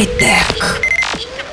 [0.00, 0.80] Хай-тек.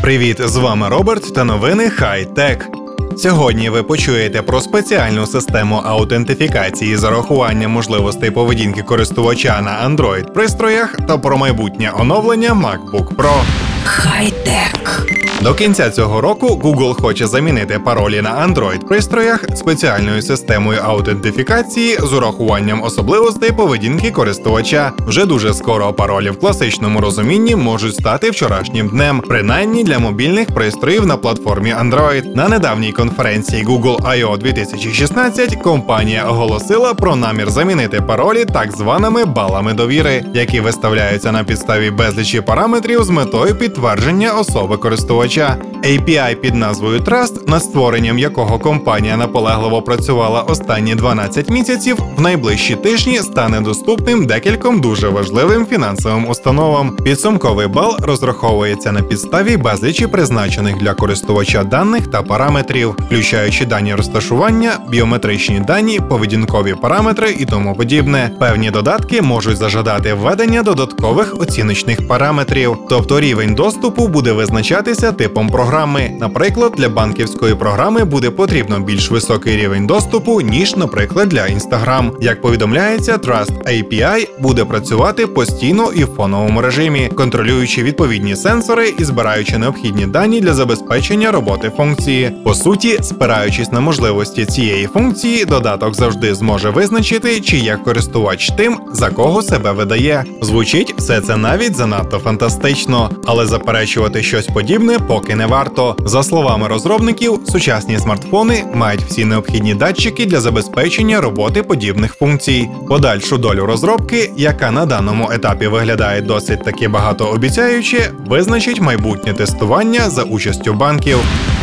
[0.00, 2.68] Привіт, з вами Роберт та новини Хай-Тек.
[3.16, 10.96] Сьогодні ви почуєте про спеціальну систему аутентифікації з урахуванням можливостей поведінки користувача на Android пристроях
[11.08, 13.42] та про майбутнє оновлення MacBook Pro.
[13.84, 15.06] Хай-тек.
[15.42, 22.12] До кінця цього року Google хоче замінити паролі на Android пристроях спеціальною системою аутентифікації з
[22.12, 24.92] урахуванням особливостей поведінки користувача.
[24.98, 31.06] Вже дуже скоро паролі в класичному розумінні можуть стати вчорашнім днем, принаймні для мобільних пристроїв
[31.06, 32.36] на платформі Android.
[32.36, 34.38] На недавній конференції Google I.O.
[34.38, 41.90] 2016 компанія оголосила про намір замінити паролі так званими балами довіри, які виставляються на підставі
[41.90, 45.31] безлічі параметрів з метою підтвердження особи користувача.
[45.38, 52.74] API під назвою Trust, над створенням якого компанія наполегливо працювала останні 12 місяців, в найближчі
[52.74, 56.96] тижні стане доступним декільком дуже важливим фінансовим установам.
[56.96, 64.72] Підсумковий бал розраховується на підставі безлічі призначених для користувача даних та параметрів, включаючи дані розташування,
[64.88, 68.30] біометричні дані, поведінкові параметри і тому подібне.
[68.40, 76.10] Певні додатки можуть зажадати введення додаткових оціночних параметрів, тобто рівень доступу буде визначатися типом програми.
[76.20, 82.10] Наприклад, для банківської програми буде потрібно більш високий рівень доступу, ніж, наприклад, для Instagram.
[82.20, 89.04] Як повідомляється, Trust API буде працювати постійно і в фоновому режимі, контролюючи відповідні сенсори і
[89.04, 92.32] збираючи необхідні дані для забезпечення роботи функції.
[92.44, 98.78] По суті, спираючись на можливості цієї функції, додаток завжди зможе визначити, чи є користувач тим,
[98.92, 100.24] за кого себе видає.
[100.40, 105.96] Звучить все це навіть занадто фантастично, але заперечувати щось подібне поки не варто.
[106.04, 112.68] За словами розробників, сучасні смартфони мають всі необхідні датчики для забезпечення роботи подібних функцій.
[112.88, 120.22] Подальшу долю розробки, яка на даному етапі виглядає досить таки багатообіцяюче, визначить майбутнє тестування за
[120.22, 121.18] участю банків.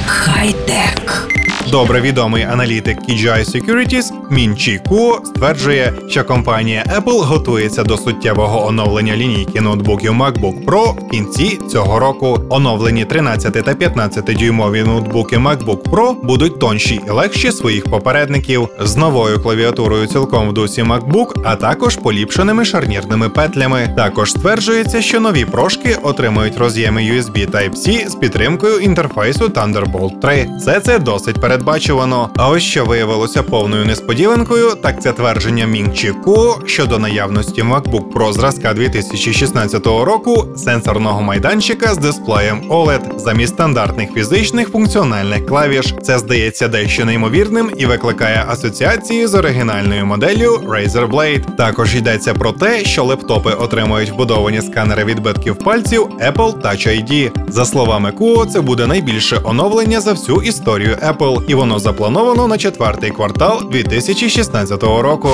[0.06, 1.29] Хай-тек.
[1.72, 8.68] Добре відомий аналітик KGI Securities Мін Чі Куо стверджує, що компанія Apple готується до суттєвого
[8.68, 12.40] оновлення лінійки ноутбуків MacBook Pro в кінці цього року.
[12.50, 18.96] Оновлені 13 та 15 дюймові ноутбуки MacBook Pro будуть тонші і легші своїх попередників з
[18.96, 23.94] новою клавіатурою цілком в дусі MacBook, а також поліпшеними шарнірними петлями.
[23.98, 30.48] Також стверджується, що нові прошки отримують роз'єми USB Type-C з підтримкою інтерфейсу Thunderbolt 3.
[30.58, 32.30] Все це досить передбачувано.
[32.36, 35.92] А ось що виявилося повною несподіванкою, так це твердження Мін
[36.24, 44.14] Ку щодо наявності MacBook Pro зразка 2016 року сенсорного майданчика з дисплеєм OLED замість стандартних
[44.14, 45.94] фізичних функціональних клавіш.
[46.04, 51.56] Це здається дещо неймовірним і викликає асоціації з оригінальною моделлю Razer Blade.
[51.56, 57.32] Також йдеться про те, що лептопи отримують вбудовані сканери відбитків пальців Apple Touch ID.
[57.48, 62.58] За словами Куо, це буде найбільше оновлення за всю історію Apple, і воно заплановано на
[62.58, 65.30] четвертий квартал 2016 року.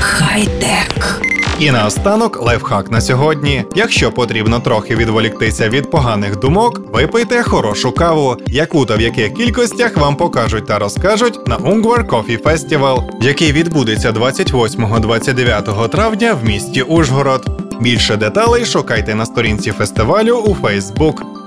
[0.00, 1.20] Хай-тек.
[1.60, 3.64] І наостанок лайфхак на сьогодні.
[3.74, 9.96] Якщо потрібно трохи відволіктися від поганих думок, випийте хорошу каву, яку та в яких кількостях
[9.96, 17.50] вам покажуть та розкажуть на Ungvar Coffee Festival, який відбудеться 28-29 травня в місті Ужгород.
[17.80, 21.39] Більше деталей шукайте на сторінці фестивалю у Facebook.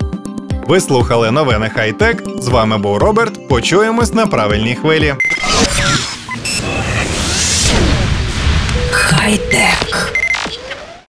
[0.68, 2.22] Ви слухали новини Хай-Тек.
[2.40, 3.48] З вами був Роберт.
[3.48, 5.14] Почуємось на правильній хвилі.
[8.90, 10.23] Хай-тек.